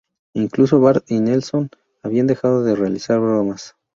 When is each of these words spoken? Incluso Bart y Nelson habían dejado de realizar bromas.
Incluso 0.33 0.79
Bart 0.81 1.11
y 1.11 1.19
Nelson 1.19 1.69
habían 2.01 2.25
dejado 2.25 2.63
de 2.63 2.75
realizar 2.75 3.19
bromas. 3.19 3.75